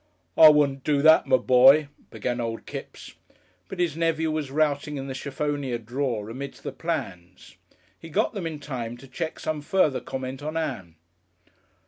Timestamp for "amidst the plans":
6.27-7.55